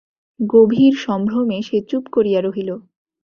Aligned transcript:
গভীর 0.39 0.93
সম্ভ্রমে 0.97 1.57
সে 1.61 1.77
চুপ 1.89 2.03
করিয়া 2.11 2.39
রহিল। 2.41 2.69